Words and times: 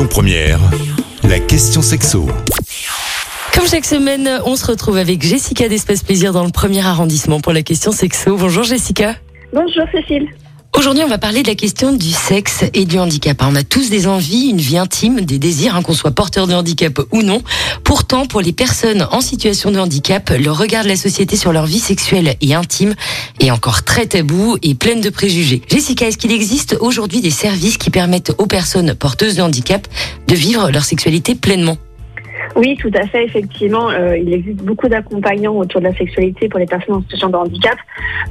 Lyon 0.00 0.08
Première, 0.08 0.60
la 1.28 1.38
question 1.38 1.82
sexo. 1.82 2.26
Comme 3.52 3.66
chaque 3.66 3.84
semaine, 3.84 4.40
on 4.46 4.56
se 4.56 4.64
retrouve 4.64 4.96
avec 4.96 5.20
Jessica 5.20 5.68
d'Espace 5.68 6.02
Plaisir 6.02 6.32
dans 6.32 6.44
le 6.44 6.50
premier 6.50 6.80
arrondissement 6.80 7.40
pour 7.40 7.52
la 7.52 7.60
question 7.60 7.92
sexo. 7.92 8.34
Bonjour 8.38 8.62
Jessica. 8.62 9.16
Bonjour 9.52 9.84
Cécile. 9.92 10.26
Aujourd'hui, 10.76 11.02
on 11.02 11.08
va 11.08 11.18
parler 11.18 11.42
de 11.42 11.48
la 11.48 11.56
question 11.56 11.92
du 11.92 12.10
sexe 12.10 12.64
et 12.74 12.84
du 12.84 12.98
handicap. 12.98 13.42
On 13.42 13.54
a 13.54 13.62
tous 13.62 13.90
des 13.90 14.06
envies, 14.06 14.48
une 14.50 14.60
vie 14.60 14.78
intime, 14.78 15.20
des 15.22 15.38
désirs, 15.38 15.74
hein, 15.74 15.82
qu'on 15.82 15.94
soit 15.94 16.12
porteur 16.12 16.46
de 16.46 16.54
handicap 16.54 17.00
ou 17.12 17.22
non. 17.22 17.42
Pourtant, 17.82 18.24
pour 18.24 18.40
les 18.40 18.52
personnes 18.52 19.06
en 19.10 19.20
situation 19.20 19.72
de 19.72 19.78
handicap, 19.78 20.30
le 20.30 20.50
regard 20.50 20.84
de 20.84 20.88
la 20.88 20.96
société 20.96 21.36
sur 21.36 21.52
leur 21.52 21.66
vie 21.66 21.80
sexuelle 21.80 22.36
et 22.40 22.54
intime 22.54 22.94
est 23.40 23.50
encore 23.50 23.82
très 23.82 24.06
tabou 24.06 24.56
et 24.62 24.74
pleine 24.74 25.00
de 25.00 25.10
préjugés. 25.10 25.60
Jessica, 25.68 26.06
est-ce 26.06 26.18
qu'il 26.18 26.32
existe 26.32 26.76
aujourd'hui 26.80 27.20
des 27.20 27.30
services 27.30 27.76
qui 27.76 27.90
permettent 27.90 28.32
aux 28.38 28.46
personnes 28.46 28.94
porteuses 28.94 29.36
de 29.36 29.42
handicap 29.42 29.86
de 30.28 30.34
vivre 30.34 30.70
leur 30.70 30.84
sexualité 30.84 31.34
pleinement? 31.34 31.76
Oui, 32.60 32.76
tout 32.76 32.90
à 32.92 33.06
fait, 33.06 33.24
effectivement. 33.24 33.88
euh, 33.88 34.18
il 34.18 34.34
existe 34.34 34.62
beaucoup 34.62 34.86
d'accompagnants 34.86 35.56
autour 35.56 35.80
de 35.80 35.86
la 35.86 35.94
sexualité 35.94 36.46
pour 36.46 36.60
les 36.60 36.66
personnes 36.66 36.96
en 36.96 37.00
situation 37.00 37.30
de 37.30 37.36
handicap. 37.36 37.78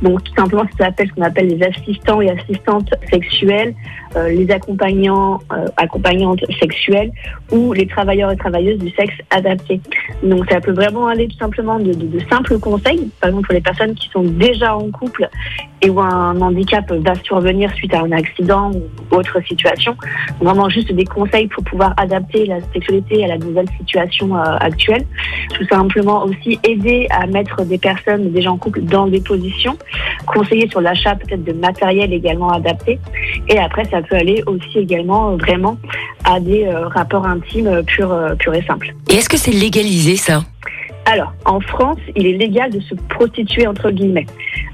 Donc, 0.03 0.23
tout 0.23 0.33
simplement, 0.35 0.65
s'appelle 0.77 1.07
ce 1.07 1.13
qu'on 1.15 1.23
appelle 1.23 1.47
les 1.47 1.65
assistants 1.65 2.21
et 2.21 2.29
assistantes 2.29 2.93
sexuelles, 3.09 3.73
euh, 4.15 4.29
les 4.29 4.51
accompagnants, 4.51 5.39
euh, 5.51 5.65
accompagnantes 5.77 6.41
sexuelles 6.59 7.11
ou 7.51 7.73
les 7.73 7.87
travailleurs 7.87 8.29
et 8.29 8.37
travailleuses 8.37 8.77
du 8.77 8.91
sexe 8.91 9.15
adapté. 9.31 9.81
Donc, 10.21 10.47
ça 10.47 10.61
peut 10.61 10.73
vraiment 10.73 11.07
aller 11.07 11.27
tout 11.27 11.37
simplement 11.37 11.79
de 11.79 12.19
simples 12.29 12.59
conseils, 12.59 13.09
par 13.21 13.31
exemple 13.31 13.47
pour 13.47 13.55
les 13.55 13.61
personnes 13.61 13.95
qui 13.95 14.09
sont 14.09 14.21
déjà 14.21 14.77
en 14.77 14.91
couple 14.91 15.27
et 15.81 15.89
où 15.89 15.99
un 15.99 16.39
handicap 16.41 16.91
va 16.91 17.15
survenir 17.23 17.71
suite 17.73 17.93
à 17.93 18.01
un 18.01 18.11
accident 18.11 18.71
ou 18.71 19.15
autre 19.15 19.39
situation. 19.47 19.95
Vraiment 20.41 20.69
juste 20.69 20.91
des 20.91 21.05
conseils 21.05 21.47
pour 21.47 21.63
pouvoir 21.63 21.93
adapter 21.97 22.45
la 22.45 22.59
sexualité 22.73 23.23
à 23.23 23.27
la 23.27 23.37
nouvelle 23.37 23.67
situation 23.77 24.35
euh, 24.35 24.57
actuelle. 24.59 25.05
Tout 25.53 25.65
simplement 25.65 26.23
aussi 26.23 26.59
aider 26.63 27.07
à 27.09 27.27
mettre 27.27 27.63
des 27.63 27.77
personnes 27.77 28.31
déjà 28.31 28.51
en 28.51 28.57
couple 28.57 28.81
dans 28.81 29.07
des 29.07 29.21
positions, 29.21 29.77
conseiller 30.25 30.69
sur 30.69 30.81
l'achat 30.81 31.15
peut-être 31.15 31.43
de 31.43 31.53
matériel 31.53 32.13
également 32.13 32.49
adapté. 32.49 32.99
Et 33.47 33.57
après, 33.57 33.85
ça 33.85 34.01
peut 34.01 34.15
aller 34.15 34.43
aussi 34.47 34.79
également 34.79 35.31
euh, 35.31 35.37
vraiment 35.37 35.77
à 36.25 36.39
des 36.39 36.65
euh, 36.65 36.87
rapports 36.87 37.25
intimes 37.25 37.83
purs, 37.85 38.15
purs 38.37 38.53
et 38.53 38.63
simples. 38.63 38.93
Et 39.09 39.15
est-ce 39.15 39.29
que 39.29 39.37
c'est 39.37 39.51
légalisé 39.51 40.17
ça? 40.17 40.43
Alors, 41.11 41.33
en 41.45 41.59
France, 41.59 41.97
il 42.15 42.27
est 42.27 42.37
légal 42.37 42.69
de 42.69 42.79
se 42.81 42.93
prostituer 42.93 43.65
entre 43.65 43.89
guillemets, 43.89 44.27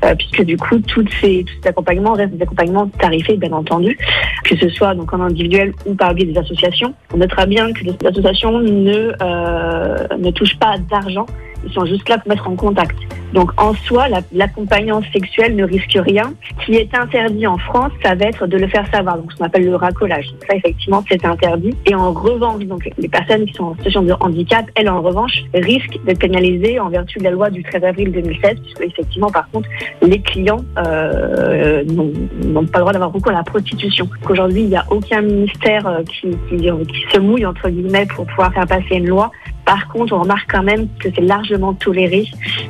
euh, 0.04 0.14
puisque 0.16 0.44
du 0.44 0.58
coup, 0.58 0.80
toutes 0.80 1.10
ces, 1.22 1.46
tous 1.46 1.54
ces 1.62 1.70
accompagnements 1.70 2.12
restent 2.12 2.34
des 2.34 2.44
accompagnements 2.44 2.88
tarifés, 2.88 3.38
bien 3.38 3.54
entendu, 3.54 3.98
que 4.44 4.58
ce 4.58 4.68
soit 4.68 4.94
donc 4.96 5.14
en 5.14 5.22
individuel 5.22 5.72
ou 5.86 5.96
par 5.96 6.10
le 6.10 6.16
biais 6.16 6.26
des 6.26 6.38
associations. 6.38 6.94
On 7.14 7.18
notera 7.18 7.46
bien 7.46 7.72
que 7.72 7.86
les 7.86 7.96
associations 8.06 8.60
ne 8.60 9.14
euh, 9.22 10.08
ne 10.18 10.32
touchent 10.32 10.60
pas 10.60 10.78
d'argent, 10.78 11.26
sont 11.74 11.86
juste 11.86 12.08
là 12.10 12.18
pour 12.18 12.30
mettre 12.30 12.48
en 12.48 12.56
contact. 12.56 12.98
Donc 13.34 13.52
en 13.62 13.74
soi, 13.74 14.08
la- 14.08 14.22
l'accompagnant 14.32 15.02
sexuel 15.12 15.56
ne 15.56 15.64
risque 15.66 15.98
rien. 15.98 16.34
Ce 16.62 16.66
qui 16.66 16.76
est 16.76 16.96
interdit 16.96 17.48
en 17.48 17.58
France, 17.58 17.92
ça 18.04 18.16
va 18.16 18.26
être 18.26 18.48
de 18.48 18.58
le 18.58 18.68
faire 18.68 18.86
savoir, 18.94 19.18
donc 19.18 19.32
ce 19.32 19.38
qu'on 19.38 19.46
appelle 19.46 19.66
le 19.66 19.76
racolage. 19.76 20.28
Donc 20.32 20.44
ça, 20.50 20.56
effectivement, 20.56 21.04
c'est 21.10 21.26
interdit. 21.26 21.76
Et 21.86 21.96
en 21.96 22.14
revanche, 22.14 22.64
donc 22.66 22.90
les 22.98 23.08
personnes 23.10 23.46
qui 23.46 23.54
sont 23.54 23.66
en 23.66 23.76
situation 23.76 24.04
de 24.04 24.14
handicap, 24.22 24.66
elles, 24.76 24.90
en 24.90 25.02
revanche, 25.02 25.44
risquent 25.54 26.00
d'être 26.06 26.20
pénalisées 26.20 26.80
en 26.80 26.90
vertu 26.90 27.20
de 27.20 27.24
la 27.26 27.32
loi 27.32 27.50
du 27.50 27.62
13 27.64 27.84
avril 27.84 28.12
2016, 28.12 28.56
puisque 28.62 28.82
effectivement, 28.82 29.30
par 29.32 29.50
contre, 29.52 29.68
les 30.02 30.20
clients 30.22 30.64
euh, 30.78 31.84
n'ont 31.86 32.66
pas 32.66 32.78
le 32.80 32.82
droit 32.82 32.94
d'avoir 32.94 33.12
recours 33.12 33.32
à 33.32 33.36
la 33.36 33.44
prostitution. 33.44 34.08
Aujourd'hui, 34.30 34.62
il 34.62 34.70
n'y 34.70 34.78
a 34.78 34.86
aucun 34.90 35.22
ministère 35.22 35.86
euh, 35.88 36.04
qui, 36.04 36.30
qui 36.50 37.06
se 37.12 37.20
mouille, 37.20 37.46
entre 37.46 37.70
guillemets, 37.70 38.06
pour 38.06 38.26
pouvoir 38.28 38.54
faire 38.54 38.66
passer 38.68 38.96
une 38.96 39.08
loi. 39.08 39.32
Par 39.66 39.88
contre, 39.88 40.14
on 40.14 40.22
remarque 40.22 40.50
quand 40.52 40.64
même 40.64 40.88
que 41.00 41.10
c'est 41.14 41.22
largement 41.22 41.74
toléré 41.74 42.28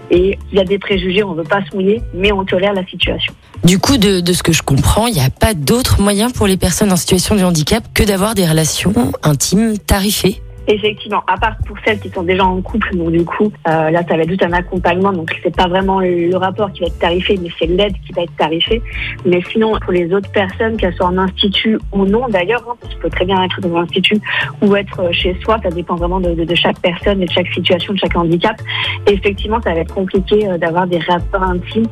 et 0.10 0.38
il 0.52 0.58
y 0.58 0.62
a 0.62 0.64
des 0.64 0.80
préjugés, 0.80 1.24
on 1.24 1.32
ne 1.32 1.38
veut 1.38 1.44
pas 1.44 1.64
se 1.70 1.76
mouiller, 1.76 2.02
mais 2.14 2.32
on 2.32 2.46
tolère 2.46 2.74
la 2.74 2.86
situation. 2.86 3.34
Du 3.64 3.80
coup, 3.80 3.98
de, 3.98 4.22
de 4.22 4.34
ce 4.34 4.44
que 4.44 4.54
je 4.54 4.62
comprends, 4.62 5.08
il 5.08 5.14
n'y 5.14 5.22
a 5.22 5.30
pas 5.30 5.54
d'autre 5.54 6.02
moyen 6.02 6.30
pour 6.30 6.48
les 6.48 6.58
personnes 6.58 6.92
en 6.92 6.96
situation 6.96 7.36
de 7.36 7.44
handicap 7.44 7.84
que 7.94 8.04
d'avoir 8.04 8.36
des 8.36 8.48
relations 8.48 8.94
intimes 9.24 9.78
tarifées. 9.78 10.42
Effectivement, 10.68 11.24
à 11.28 11.38
part 11.38 11.56
pour 11.66 11.78
celles 11.86 12.00
qui 12.00 12.10
sont 12.10 12.24
déjà 12.24 12.44
en 12.44 12.62
couple, 12.62 12.96
donc 12.96 13.12
du 13.12 13.24
coup, 13.24 13.52
euh, 13.68 13.92
là, 13.92 14.02
ça 14.08 14.16
va 14.16 14.24
être 14.24 14.30
juste 14.30 14.44
un 14.44 14.54
accompagnement, 14.54 15.14
donc 15.14 15.30
c'est 15.44 15.56
pas 15.56 15.68
vraiment 15.68 16.00
le, 16.00 16.36
rapport 16.36 16.72
qui 16.72 16.82
va 16.82 16.88
être 16.88 17.00
tarifé, 17.00 17.40
mais 17.42 17.50
c'est 17.58 17.68
l'aide 17.68 17.94
qui 18.06 18.12
va 18.14 18.24
être 18.24 18.36
tarifée. 18.36 18.82
Mais 19.26 19.42
sinon, 19.52 19.78
pour 19.80 19.94
les 19.94 20.12
autres 20.14 20.32
personnes, 20.32 20.76
qu'elles 20.78 20.94
soient 20.96 21.08
en 21.08 21.18
institut 21.18 21.78
ou 21.92 22.06
non, 22.06 22.28
d'ailleurs, 22.30 22.64
hein, 22.70 22.76
parce 22.82 22.96
peut 22.96 23.10
très 23.10 23.26
bien 23.26 23.42
être 23.44 23.62
dans 23.62 23.76
un 23.78 23.84
institut 23.84 24.20
ou 24.62 24.76
être 24.76 25.00
euh, 25.00 25.12
chez 25.12 25.38
soi, 25.44 25.60
ça 25.62 25.70
dépend 25.70 25.96
vraiment 25.96 26.20
de, 26.20 26.34
de, 26.34 26.44
de 26.44 26.56
chaque 26.56 26.80
personne 26.80 27.22
et 27.22 27.26
de 27.26 27.32
chaque 27.32 27.48
situation, 27.54 27.94
de 27.94 28.00
chaque 28.00 28.16
handicap. 28.16 28.60
Effectivement, 29.08 29.62
ça 29.62 29.74
va 29.74 29.82
être 29.82 29.94
compliqué 29.94 30.48
euh, 30.48 30.58
d'avoir 30.58 30.88
des 30.88 31.00
rapports 31.00 31.44
intimes 31.44 31.88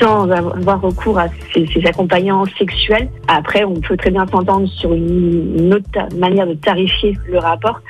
sans 0.00 0.28
avoir 0.30 0.80
recours 0.80 1.18
à 1.18 1.26
ces, 1.52 1.66
ces 1.66 1.86
accompagnants 1.86 2.44
sexuels. 2.58 3.08
Après, 3.28 3.64
on 3.64 3.74
peut 3.74 3.96
très 3.96 4.10
bien 4.10 4.26
s'entendre 4.26 4.68
sur 4.68 4.92
une, 4.92 5.72
autre 5.72 6.16
manière 6.16 6.46
de 6.46 6.54
tarifier 6.54 7.16
le 7.28 7.38
rapport, 7.38 7.80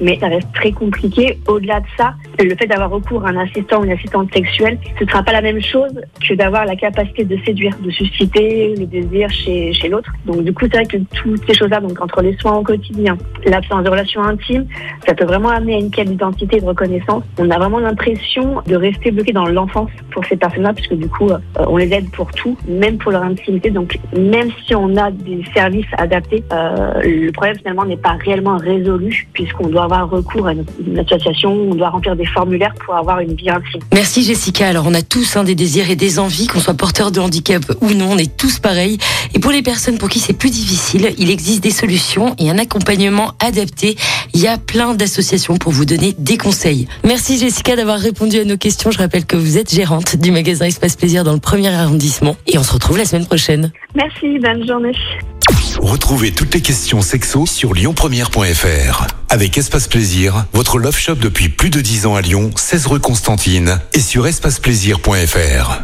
mais 0.00 0.18
ça 0.18 0.28
reste 0.28 0.52
très 0.54 0.72
compliqué. 0.72 1.38
Au-delà 1.46 1.80
de 1.80 1.86
ça, 1.96 2.14
le 2.38 2.54
fait 2.56 2.66
d'avoir 2.66 2.90
recours 2.90 3.24
à 3.26 3.30
un 3.30 3.36
assistant 3.38 3.80
ou 3.80 3.84
une 3.84 3.92
assistante 3.92 4.32
sexuelle, 4.32 4.78
ce 4.98 5.04
ne 5.04 5.08
sera 5.08 5.22
pas 5.22 5.32
la 5.32 5.42
même 5.42 5.60
chose 5.60 5.92
que 6.26 6.34
d'avoir 6.34 6.64
la 6.64 6.76
capacité 6.76 7.24
de 7.24 7.36
séduire, 7.44 7.76
de 7.80 7.90
susciter 7.90 8.74
le 8.76 8.86
désir 8.86 9.30
chez, 9.30 9.88
l'autre. 9.88 10.12
Donc 10.26 10.44
du 10.44 10.52
coup, 10.52 10.64
c'est 10.64 10.76
vrai 10.76 10.86
que 10.86 10.98
toutes 11.14 11.44
ces 11.46 11.54
choses-là, 11.54 11.80
donc 11.80 12.00
entre 12.00 12.22
les 12.22 12.36
soins 12.38 12.56
au 12.56 12.62
quotidien, 12.62 13.16
l'absence 13.44 13.82
de 13.84 13.90
relations 13.90 14.22
intimes, 14.22 14.66
ça 15.06 15.14
peut 15.14 15.24
vraiment 15.24 15.48
amener 15.48 15.74
à 15.74 15.78
une 15.78 15.90
quête 15.90 16.08
d'identité 16.08 16.58
et 16.58 16.60
de 16.60 16.66
reconnaissance. 16.66 17.24
On 17.38 17.50
a 17.50 17.58
vraiment 17.58 17.80
l'impression 17.80 18.62
de 18.66 18.76
rester 18.76 19.10
bloqué 19.10 19.32
dans 19.32 19.46
l'enfance 19.46 19.90
pour 20.10 20.24
ces 20.26 20.36
personnes-là, 20.36 20.72
puisque 20.72 20.94
du 20.94 21.08
coup, 21.08 21.30
euh, 21.30 21.38
on 21.56 21.76
les 21.76 21.92
aide 21.92 22.10
pour 22.10 22.30
tout, 22.32 22.56
même 22.68 22.98
pour 22.98 23.12
leur 23.12 23.22
intimité. 23.22 23.70
Donc 23.70 23.98
même 24.16 24.50
si 24.64 24.74
on 24.74 24.96
a 24.96 25.10
des 25.10 25.42
services 25.54 25.86
adaptés, 25.98 26.44
euh, 26.52 27.00
le 27.02 27.30
problème 27.32 27.56
finalement 27.56 27.84
n'est 27.84 27.96
pas 27.96 28.16
réellement 28.24 28.56
résolu, 28.56 29.28
puisqu'on 29.50 29.68
doit 29.68 29.84
avoir 29.84 30.08
recours 30.08 30.46
à 30.46 30.52
une, 30.52 30.98
association, 30.98 31.52
on 31.52 31.74
doit 31.74 31.90
remplir 31.90 32.16
des 32.16 32.26
formulaires 32.26 32.74
pour 32.84 32.94
avoir 32.94 33.20
une 33.20 33.34
vie 33.34 33.50
intime. 33.50 33.80
Merci 33.92 34.22
Jessica. 34.22 34.68
Alors 34.68 34.86
on 34.86 34.94
a 34.94 35.02
tous 35.02 35.36
hein, 35.36 35.44
des 35.44 35.54
désirs 35.54 35.90
et 35.90 35.96
des 35.96 36.18
envies, 36.18 36.46
qu'on 36.46 36.60
soit 36.60 36.74
porteur 36.74 37.10
de 37.10 37.20
handicap 37.20 37.62
ou 37.80 37.90
non, 37.90 38.12
on 38.12 38.18
est 38.18 38.36
tous 38.36 38.58
pareils. 38.58 38.98
Et 39.34 39.38
pour 39.38 39.52
les 39.52 39.62
personnes 39.62 39.98
pour 39.98 40.08
qui 40.08 40.18
c'est 40.18 40.32
plus 40.32 40.50
difficile, 40.50 41.12
il 41.18 41.30
existe 41.30 41.62
des 41.62 41.70
solutions 41.70 42.34
et 42.38 42.50
un 42.50 42.58
accompagnement 42.58 43.32
adapté. 43.44 43.96
Il 44.34 44.40
y 44.40 44.46
a 44.46 44.58
plein 44.58 44.94
d'associations 44.94 45.56
pour 45.56 45.72
vous 45.72 45.84
donner 45.84 46.14
des 46.18 46.38
conseils. 46.38 46.86
Merci 47.04 47.38
Jessica 47.38 47.76
d'avoir 47.76 47.98
répondu 47.98 48.38
à 48.38 48.44
nos 48.44 48.56
questions. 48.56 48.90
Je 48.90 48.98
rappelle 48.98 49.26
que 49.26 49.36
vous 49.36 49.58
êtes 49.58 49.74
gérante 49.74 50.16
du 50.16 50.30
magasin 50.30 50.66
Espace 50.66 50.96
Plaisir 50.96 51.24
dans 51.24 51.32
le 51.32 51.40
premier 51.40 51.68
arrondissement 51.68 52.36
et 52.46 52.58
on 52.58 52.62
se 52.62 52.72
retrouve 52.72 52.98
la 52.98 53.04
semaine 53.04 53.26
prochaine. 53.26 53.72
Merci, 53.94 54.38
bonne 54.38 54.66
journée. 54.66 54.92
Retrouvez 55.82 56.30
toutes 56.30 56.52
les 56.52 56.60
questions 56.60 57.00
sexo 57.00 57.46
sur 57.46 57.72
lyonpremière.fr. 57.72 59.06
Avec 59.30 59.56
Espace 59.56 59.88
Plaisir, 59.88 60.44
votre 60.52 60.78
love 60.78 60.96
shop 60.96 61.14
depuis 61.14 61.48
plus 61.48 61.70
de 61.70 61.80
10 61.80 62.04
ans 62.04 62.14
à 62.14 62.20
Lyon, 62.20 62.50
16 62.54 62.86
rue 62.86 63.00
Constantine 63.00 63.80
et 63.94 64.00
sur 64.00 64.26
espaceplaisir.fr. 64.26 65.80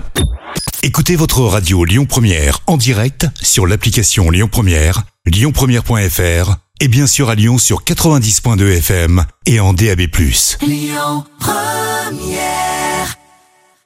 Écoutez 0.82 1.16
votre 1.16 1.40
radio 1.40 1.84
Lyon 1.84 2.04
Première 2.04 2.60
en 2.66 2.76
direct 2.76 3.26
sur 3.40 3.66
l'application 3.66 4.30
Lyon 4.30 4.48
Première, 4.52 5.04
lyonpremière.fr 5.24 6.56
et 6.80 6.88
bien 6.88 7.06
sûr 7.06 7.30
à 7.30 7.34
Lyon 7.34 7.56
sur 7.56 7.82
90.2 7.82 8.76
FM 8.76 9.24
et 9.46 9.60
en 9.60 9.72
DAB+. 9.72 10.02